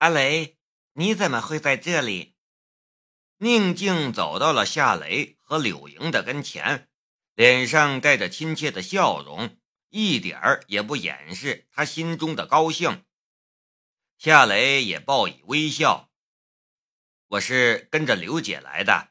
[0.00, 0.56] 阿雷，
[0.94, 2.34] 你怎么会在这里？
[3.36, 6.88] 宁静走到了夏雷和柳莹的跟前，
[7.34, 9.58] 脸上带着亲切的笑容，
[9.90, 13.04] 一点儿也不掩饰他心中的高兴。
[14.16, 16.10] 夏雷也报以微笑
[17.28, 19.10] ：“我是跟着刘姐来的。”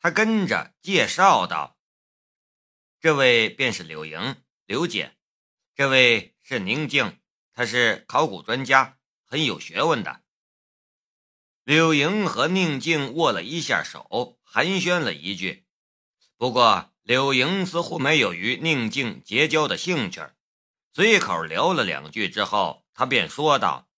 [0.00, 1.78] 他跟着介绍道
[2.98, 5.10] ：“这位便是柳莹，刘姐；
[5.74, 7.20] 这位是宁静，
[7.52, 8.98] 她是考古专家，
[9.32, 10.22] 很有学问的。”
[11.64, 15.64] 柳莹和宁静握了一下手，寒暄了一句。
[16.36, 20.20] 不过，柳莹似乎没有与宁静结交的兴趣，
[20.92, 23.88] 随口聊了两句之后，他便说道：“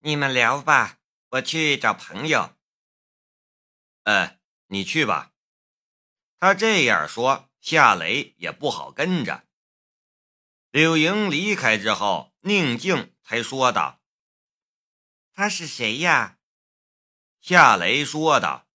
[0.00, 0.98] 你们聊吧，
[1.32, 2.56] 我去找朋友。”
[4.04, 4.38] 呃。
[4.68, 5.34] 你去吧，
[6.38, 9.44] 他这样说，夏雷也不好跟着。
[10.70, 13.98] 柳莹离开之后，宁静才说道
[15.32, 16.38] ：“他是谁呀？”
[17.40, 18.68] 夏雷说道：“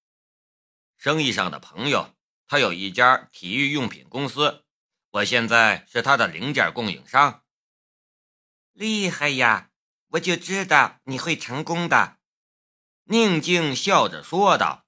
[0.97, 2.15] 生意上的朋友，
[2.47, 4.65] 他有一家体育用品公司，
[5.11, 7.45] 我现在是他的零件供应商。”
[8.73, 9.69] 厉害呀！
[10.07, 12.17] 我就知道你会成功的。”
[13.05, 14.87] 宁静笑着说道。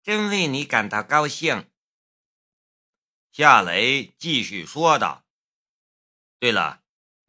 [0.00, 1.68] 真为你感到高兴，
[3.32, 5.26] 夏雷继续说道
[6.38, 6.79] ：“对了，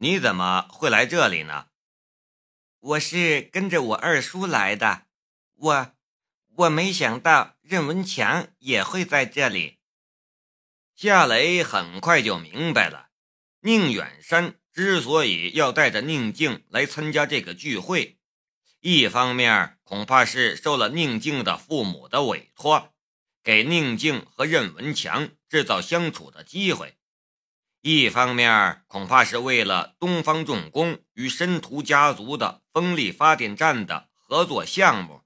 [0.02, 1.68] 你怎么会来这里呢
[2.80, 5.06] ？”“我是跟着我二叔来的，
[5.54, 5.92] 我
[6.56, 9.78] 我没想到任文强也会在这里。”
[10.96, 13.10] 夏雷很快就明白了，
[13.60, 18.18] 宁远山之所以要带着宁静来参加这个聚会。
[18.80, 22.92] 一方面恐怕是受了宁静的父母的委托，
[23.44, 26.96] 给宁静和任文强制造相处的机会；
[27.82, 35.24] 一方面恐怕是为了东方重工与申屠家族的风力发电站的合作项目。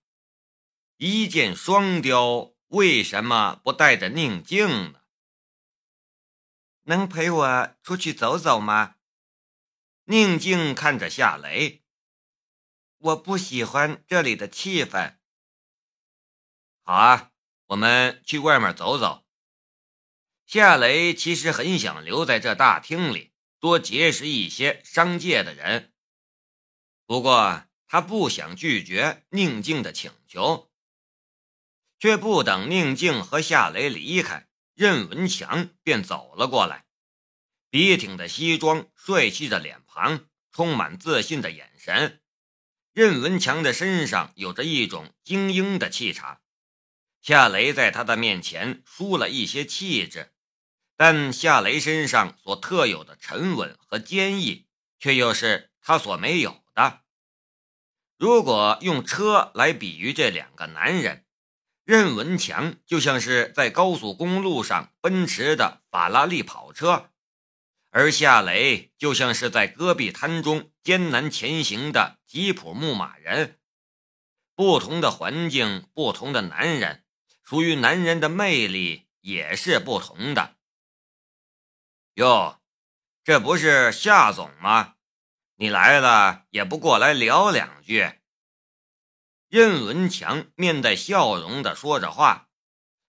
[0.97, 5.00] 一箭双雕，为什么不带着宁静呢？
[6.84, 8.94] 能陪我出去走走吗？
[10.05, 11.84] 宁静看着夏雷。
[12.97, 15.17] 我不喜欢这里的气氛。
[16.84, 17.33] 好啊，
[17.67, 19.25] 我们去外面走走。
[20.47, 25.93] 夏雷其实很想留在这大厅里，多结识一些商界的人。
[27.05, 30.71] 不过他不想拒绝宁静的请求，
[31.99, 36.87] 却不等宁静和夏雷离开，任文强便走了过来。
[37.69, 42.23] 笔挺的西装，帅气的脸庞，充满自信的眼神。
[42.93, 46.41] 任文强的身上有着一种精英的气场，
[47.21, 50.33] 夏雷在他的面前输了一些气质，
[50.97, 54.67] 但夏雷身上所特有的沉稳和坚毅，
[54.99, 57.03] 却又是他所没有的。
[58.17, 61.27] 如果用车来比喻这两个男人，
[61.85, 67.11] 任文强就像是在高速公路上奔驰的法拉利跑车。
[67.91, 73.59] 而夏雷就像是在戈壁滩中艰难前行的吉普牧马人，
[74.55, 77.05] 不同的环境，不同的男人，
[77.43, 80.56] 属于男人的魅力也是不同的。
[82.16, 82.62] 哟，
[83.25, 84.94] 这不是夏总吗？
[85.56, 88.10] 你来了也不过来聊两句。
[89.49, 92.49] 任文强面带笑容的说着话，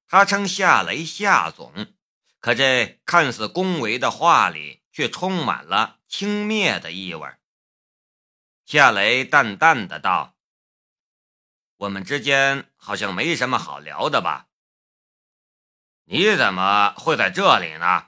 [0.09, 1.95] 他称夏雷夏总。
[2.41, 7.29] 可这看似恭维的话里，却充满了轻蔑的意味。
[8.65, 10.35] 夏雷淡淡的道
[11.77, 14.49] ：“我们之间好像没什么好聊的吧？
[16.03, 18.07] 你怎么会在这里呢？”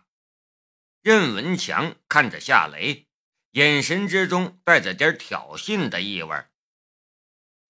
[1.10, 3.08] 任文强看着夏雷，
[3.54, 6.46] 眼神之中带着点挑衅的意味。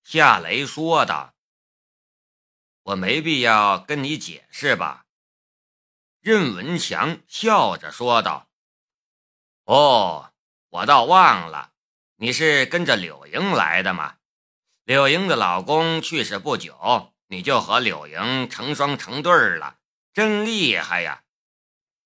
[0.04, 1.36] 夏雷说道
[2.84, 5.06] ：“我没必要跟你解释吧？”
[6.20, 8.50] 任文强笑着说道
[9.64, 10.34] ：“哦，
[10.68, 11.72] 我倒忘了，
[12.18, 14.18] 你是跟着柳莹来的吗？
[14.84, 19.80] 柳莹的老公去世不久，你就和柳莹成双成对了，
[20.12, 21.24] 真厉害呀！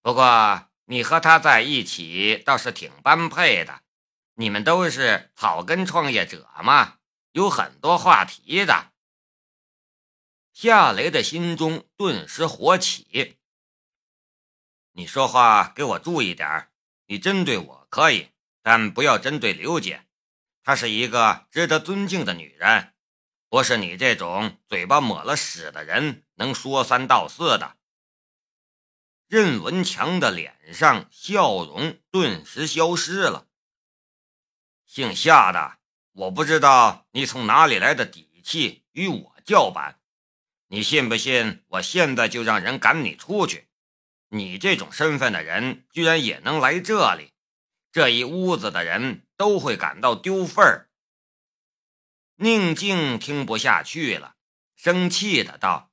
[0.03, 3.81] 不过你和他在一起倒是挺般配的，
[4.35, 7.00] 你们都是草根创业者嘛，
[7.31, 8.91] 有很多话题的。”
[10.53, 13.38] 夏雷的心中顿时火起。
[14.91, 16.69] 你说话给我注意点
[17.07, 18.29] 你针对我可以，
[18.62, 20.06] 但不要针对刘姐。
[20.63, 22.94] 她是一个值得尊敬的女人，
[23.50, 27.77] 不是你这种嘴巴抹了屎的人能说三道四的。
[29.33, 33.47] 任文强的脸上笑容顿时消失了。
[34.85, 35.80] 姓夏的，
[36.12, 40.00] 我不知道你从哪里来的底气与我叫板。
[40.68, 41.63] 你信不信？
[41.69, 43.68] 我现在就让人赶你出去！
[44.27, 47.33] 你这种身份的人，居然也能来这里，
[47.91, 50.91] 这一屋子的人都会感到丢份儿。
[52.36, 54.36] 宁静听不下去了，
[54.75, 55.91] 生气的道：“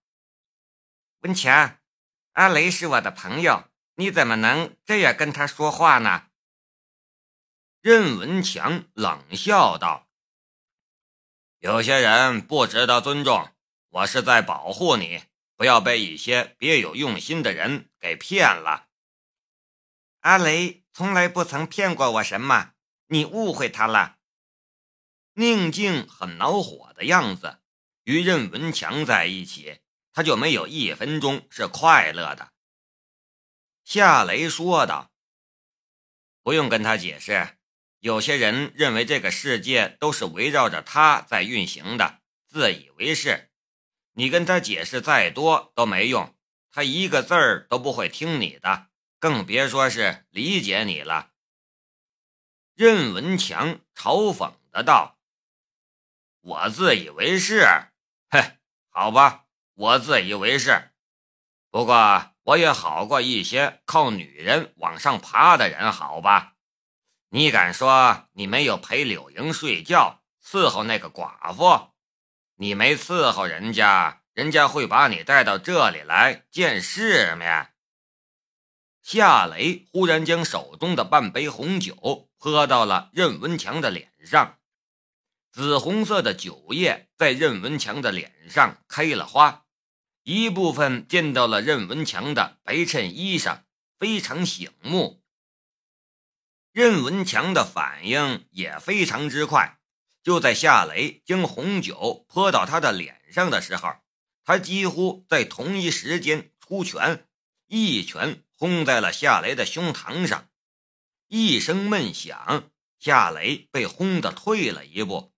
[1.24, 1.79] 文强，
[2.40, 6.28] 阿雷是我的朋友，你怎么能这样跟他说话呢？”
[7.82, 10.08] 任文强冷笑道
[11.60, 13.50] ：“有些人不值得尊重。”
[13.92, 18.88] 我是在保护你，不要被一些别有用心的人给骗了。
[20.20, 22.72] 阿雷从来不曾骗过我什么，
[23.08, 24.16] 你误会他了。
[25.34, 27.58] 宁静很恼火的样子，
[28.04, 29.80] 与任文强在一起，
[30.12, 32.52] 他就没有一分钟是快乐的。
[33.84, 35.10] 夏雷说道
[36.42, 37.56] ：“不用跟他解释，
[37.98, 43.48] 有些人认为这个世界都是围绕着他在运行的，自以为是。”
[44.14, 46.36] 你跟他解释再多都没用，
[46.72, 48.88] 他一个字儿都不会听你的，
[49.20, 51.30] 更别说是理解你了。
[52.74, 55.18] 任文强嘲讽的道
[56.42, 57.64] ：“我自以为是，
[58.28, 58.58] 嘿，
[58.90, 59.46] 好吧，
[59.80, 60.90] 我自以为是。
[61.70, 66.52] 不过我也好过一些靠女人往上爬的人，好吧？
[67.30, 71.92] 你敢说你没有陪柳莹睡觉，伺候那个寡妇？”
[72.60, 77.72] 你没伺候人家，人家会把你带到这里来见世面。
[79.00, 84.58] 夏雷忽然将手中的半杯红酒泼到了任文强的脸上，
[85.50, 89.64] 紫红色的酒液在任文强的脸上开了花，
[90.30, 93.64] 一部分溅到了任文强的白衬衣上，
[93.98, 95.24] 非常醒目。
[96.70, 99.80] 任文强的反应也非常之快。
[100.22, 103.92] 就在夏雷将红酒泼到他的脸上的时候，
[104.44, 107.26] 他几乎在同一时间出拳，
[107.66, 110.48] 一拳轰在了夏雷的胸膛上，
[111.26, 115.32] 一声闷响，夏雷被轰得退了一步。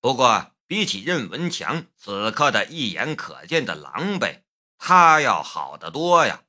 [0.00, 4.42] 不过，比起任文强此刻的一眼可见的狼狈，
[4.76, 6.42] 他要好得多呀。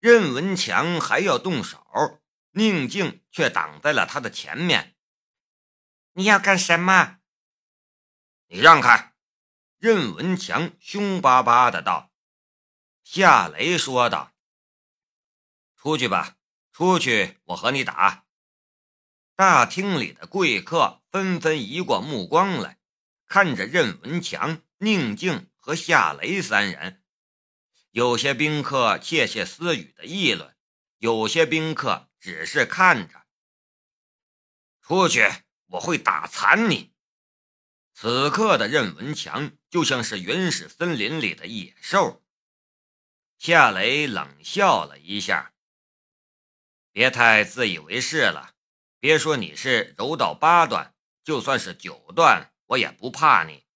[0.00, 2.20] 任文强还要动手，
[2.50, 4.98] 宁静却挡在了他的前面。
[6.12, 7.20] 你要干什么？
[8.48, 9.14] 你让开！
[9.78, 12.12] 任文强凶巴巴的道。
[13.02, 14.34] 夏雷说道
[15.74, 16.36] ：“出去吧，
[16.70, 18.23] 出去，我和你打。”
[19.36, 22.78] 大厅里的贵客纷纷移过目光来，
[23.26, 27.02] 看着任文强、宁静和夏雷三人。
[27.90, 30.56] 有些宾客窃窃私语的议论，
[30.98, 33.26] 有些宾客只是看着。
[34.80, 35.28] 出去。
[35.68, 36.92] 我会打残你！
[37.94, 42.22] 此刻的任文强就像是原始森林里的野兽。
[43.38, 45.52] 夏雷冷笑了一下
[46.92, 48.53] ：“别太自以为是了。
[49.04, 53.66] 别说你是柔道八段，就算是九段，我也不怕你。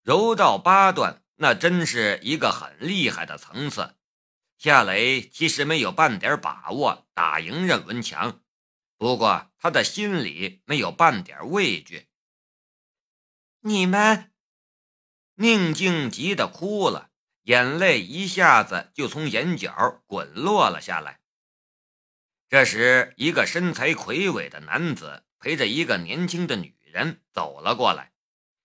[0.00, 3.96] 柔道八段那真是一个很厉害的层次。
[4.56, 8.40] 夏雷其实没有半点把握打赢任文强。”
[8.96, 12.08] 不过他的心里没有半点畏惧。
[13.60, 14.32] 你们，
[15.34, 17.10] 宁静急得哭了，
[17.42, 21.20] 眼泪一下子就从眼角滚落了下来。
[22.48, 28.12] 这时，一个身材魁伟的男子陪着一个年轻的女人走了过来。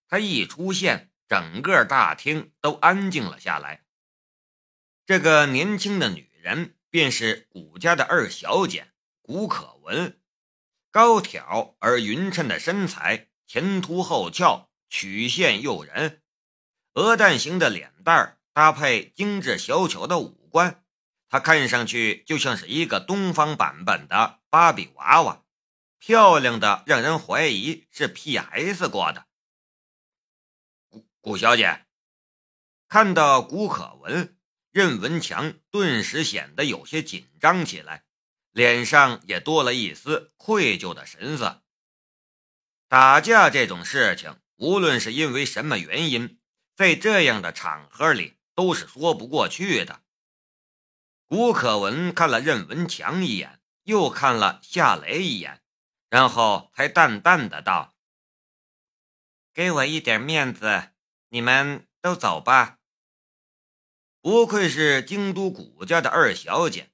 [0.07, 3.83] 他一出现，整个大厅都安静了下来。
[5.05, 10.19] 这个年轻的女人便是谷家的二小姐谷可文。
[10.91, 16.19] 高挑而匀称的身材，前凸后翘，曲线诱人；
[16.93, 20.83] 鹅蛋型的脸蛋搭配精致小巧的五官，
[21.31, 25.45] 她看上去就像是一个东方版本的芭比娃娃，
[25.97, 28.89] 漂亮的让人怀疑是 P.S.
[28.89, 29.27] 过的。
[30.89, 31.85] 谷谷小姐
[32.89, 34.37] 看到谷可文，
[34.71, 38.03] 任文强顿时显得有些紧张起来。
[38.51, 41.63] 脸上也多了一丝愧疚的神色。
[42.89, 46.41] 打架这种事情，无论是因为什么原因，
[46.75, 50.00] 在这样的场合里都是说不过去的。
[51.31, 55.61] 吴可文看了任文强一眼，又看了夏雷一眼，
[56.09, 57.93] 然后才淡淡的道
[59.55, 60.89] ：“给我一点面子，
[61.29, 62.79] 你们都走吧。”
[64.19, 66.91] 不愧是京都谷家的二小姐。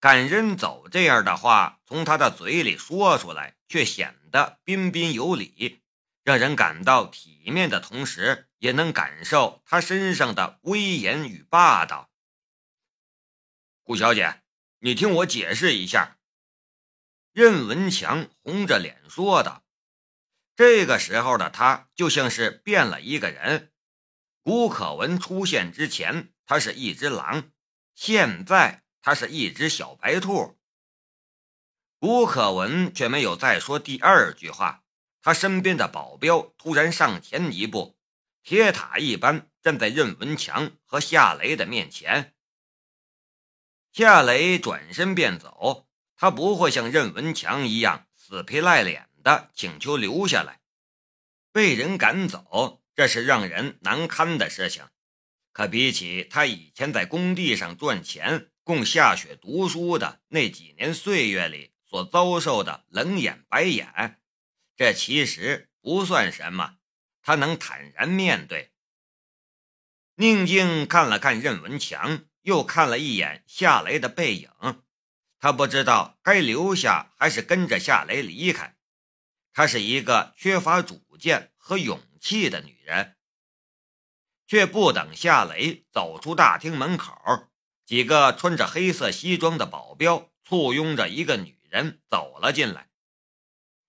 [0.00, 5.80] 赶人走这样的话，从他的嘴里说出来，却显得彬彬有礼，
[6.24, 12.10] 让人感到体面的同时，也能感受他身上的威严与霸道。
[13.86, 14.42] 顾小姐，
[14.80, 16.18] 你听我解释一下。”
[17.32, 19.64] 任文强红着脸说道。
[20.56, 23.72] 这个时候的他就像是变了一个人。
[24.42, 27.52] 古可文出现之前，他是一只狼，
[27.94, 30.58] 现在他是一只小白兔。
[32.00, 34.82] 古可文却没有再说第二句话，
[35.22, 37.96] 他身边的保镖突然上前一步，
[38.42, 42.35] 铁塔一般站在任文强和夏雷的面前。
[43.96, 45.88] 夏雷转身便走，
[46.18, 49.08] 他不会像任文强一样死皮赖脸。
[49.24, 50.60] 的请求留下来，
[51.50, 54.84] 被人赶走，这是让人难堪的事情。
[55.50, 64.20] 可比起他以前在工地上赚钱、供夏雪读书的那几年岁月里所遭受的冷眼白眼，
[64.76, 66.76] 这其实不算什么。
[67.22, 68.74] 他能坦然面对。
[70.16, 74.48] 宁静看了看任文强，又看了一眼夏雷的背影，
[75.40, 78.76] 他不知道该留下还是跟着夏雷离开。
[79.52, 83.16] 她是一个缺乏主见和勇气的女人，
[84.46, 87.48] 却不等夏雷走出大厅门口，
[87.84, 92.90] 几个穿着黑色西装的保镖簇拥着一个女人走了进来。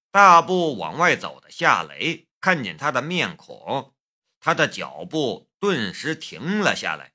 [0.09, 3.93] 大步往外走的夏雷看见她的面孔，
[4.39, 7.13] 他的脚步顿时停了下来。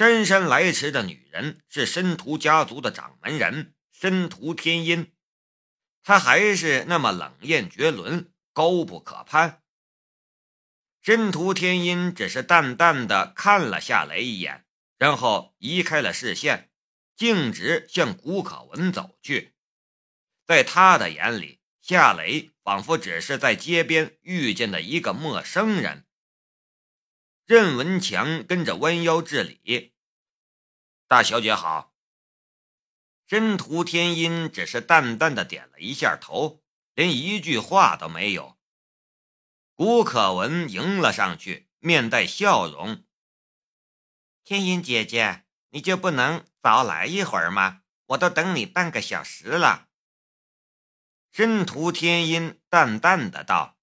[0.00, 5.12] 姗姗来迟的女人是申屠家族的掌门人申屠天音。
[6.02, 9.62] 他还是那么冷艳绝伦，高不可攀。
[11.02, 14.64] 申屠天音只是淡淡的看了夏雷一眼，
[14.96, 16.70] 然后移开了视线，
[17.14, 19.52] 径直向古可文走去。
[20.46, 26.06] 在他的眼里，夏雷仿佛只是在街边遇见的一个陌生人。
[27.50, 29.92] 任文强跟着弯腰致礼
[31.08, 31.96] ：“大小姐好。”
[33.26, 36.62] 申屠天音只是淡淡的点了一下头，
[36.94, 38.56] 连一句话都没有。
[39.74, 43.02] 古可文迎了上去，面带笑容
[44.44, 47.82] ：“天音姐姐，你就不能早来一会儿吗？
[48.06, 49.88] 我都等你半个小时了。”
[51.32, 53.76] 申屠天音淡淡的道：“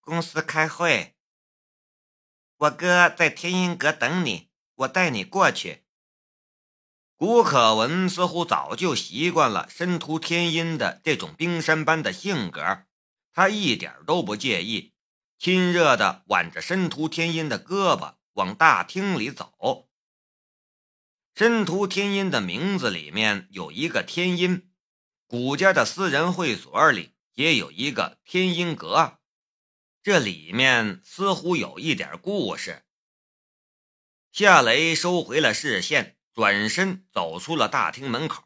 [0.00, 1.18] 公司开会，
[2.60, 5.84] 我哥在天音阁等你，我带你过去。”
[7.16, 12.84] 古可文似乎早就习惯了申屠天音的这种冰山般的性格，
[13.32, 14.92] 他一点都不介意，
[15.38, 19.88] 亲热的挽着申屠天音的胳膊往大厅里走。
[21.34, 24.70] 申屠天音的名字里面有一个天音，
[25.26, 29.19] 古家的私人会所里也有一个天音阁，
[30.02, 32.84] 这里面似乎有一点故事。
[34.32, 36.16] 夏雷收回了视线。
[36.32, 38.44] 转身走出了大厅门口，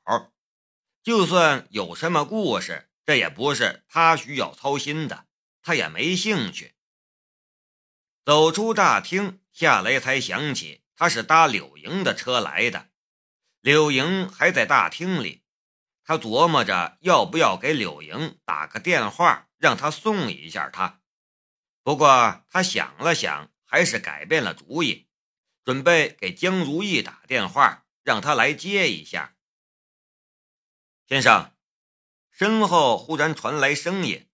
[1.02, 5.26] 就算有什么故事，这也不是他需要操心的，
[5.62, 6.74] 他也没兴趣。
[8.24, 12.88] 走出大厅，夏雷才想起他是搭柳莹的车来的，
[13.60, 15.44] 柳莹还在大厅里，
[16.02, 21.02] 他琢磨着要不要给柳莹打个电话，让他送一下他。
[21.84, 25.06] 不过他想了想，还是改变了主意。
[25.62, 29.36] 准备给江如意打电话，让他来接一下。
[31.06, 31.54] 先生，
[32.30, 34.28] 身后忽然传来声音，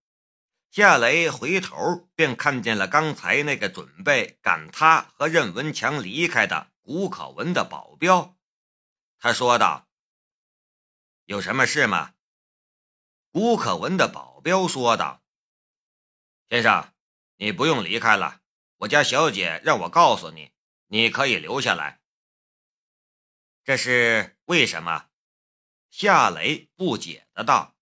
[0.70, 8.36] 夏雷回头便看见了刚才那个准备赶他和任文强离开的古可文的保镖。
[9.18, 9.88] 他说道
[11.26, 12.14] ：“有什么事吗？”
[13.30, 15.22] 古可文的保镖说道
[16.50, 16.89] ：“先生，
[17.40, 18.42] 你不用离开了，
[18.76, 20.52] 我家小姐让我告诉你。”
[20.92, 22.00] 你可以留下来。
[23.62, 25.06] 这是为什么？
[25.88, 27.76] 夏雷不解的道：“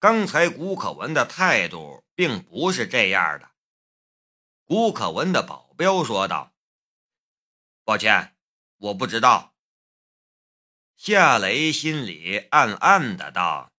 [0.00, 3.52] 刚才古可文的态度并不是这样的。”
[4.66, 6.52] 古可文的保镖说道
[7.84, 8.36] ：“抱歉，
[8.78, 9.54] 我不知道。”
[10.98, 13.72] 夏雷心里暗暗的道：“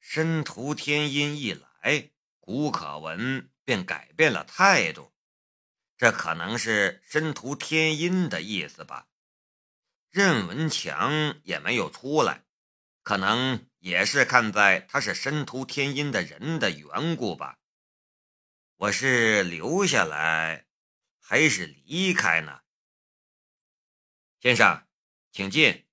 [0.00, 2.10] 申屠天音一来，
[2.40, 5.12] 古可文便改变了态度。”
[5.96, 9.08] 这可能是申屠天音的意思吧？
[10.10, 12.44] 任文强也没有出来，
[13.02, 17.60] 可能也是看在他是申屠天音的人的缘故吧。
[18.76, 20.66] 我是留下来，
[21.20, 22.62] 还是离开呢？
[24.40, 24.88] 先生，
[25.30, 25.86] 请进。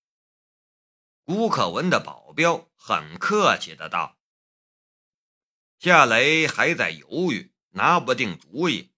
[1.24, 4.18] 古可文的保镖很客气的道。
[5.78, 8.92] 夏雷还在犹豫，拿不定主意。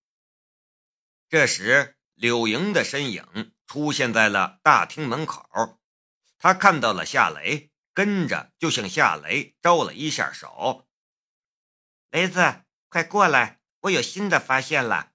[1.29, 5.79] 这时，柳莹的身影出现在了大厅门口，
[6.37, 10.87] 他看到了夏雷，跟着就向夏雷招了一下手
[12.11, 15.13] ：“雷子，快过来，我有新的发现了。”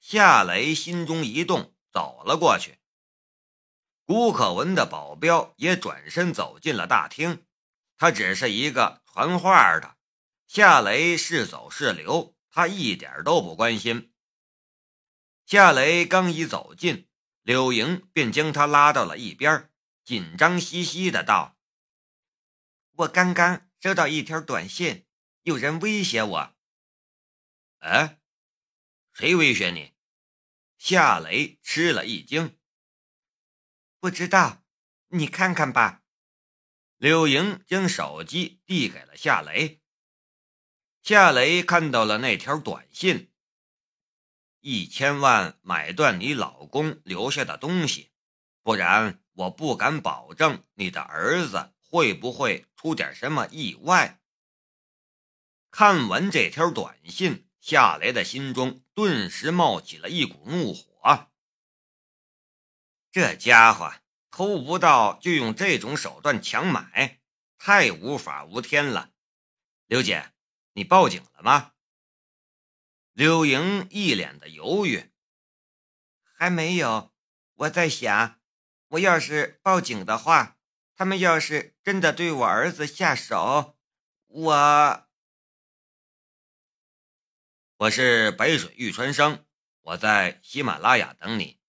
[0.00, 2.78] 夏雷心中一动，走了过去。
[4.04, 7.46] 古可文的保镖也转身走进了大厅，
[7.96, 9.96] 他只是一个传话的。
[10.46, 14.12] 夏雷是走是留，他一点都不关心。
[15.46, 17.08] 夏雷刚一走近，
[17.42, 19.70] 柳莹便将他拉到了一边，
[20.04, 21.58] 紧张兮兮的道
[22.96, 25.06] ：“我刚刚收到一条短信，
[25.42, 26.56] 有人威胁我。
[27.78, 28.20] ”“哎，
[29.12, 29.94] 谁威胁你？”
[30.78, 32.58] 夏雷吃了一惊。
[33.98, 34.64] 不知道，
[35.08, 36.02] 你看看吧。
[36.96, 39.79] 柳莹将手机递给了夏雷。
[41.02, 43.30] 夏雷看到了那条短信：
[44.60, 48.10] 一千万买断你老公留下的东西，
[48.62, 54.20] 不然我不敢保证你的儿子会不会出点什么意外。
[55.70, 57.46] 看完这条短信。
[57.62, 61.28] 夏雷的心中顿时冒起了一股怒火。
[63.12, 63.92] 这家伙
[64.30, 67.20] 偷不到就用这种手段强买，
[67.58, 69.10] 太无法无天了。
[69.88, 70.32] 刘姐，
[70.80, 71.74] 你报警了吗？
[73.12, 75.12] 柳莹一脸的犹豫。
[76.22, 77.12] 还没有，
[77.52, 78.40] 我在想，
[78.88, 80.56] 我要是报警的话，
[80.96, 83.78] 他们要是真的对我儿子下手，
[84.26, 85.06] 我……
[87.76, 89.44] 我是北水玉川生，
[89.82, 91.59] 我在喜马拉雅等你。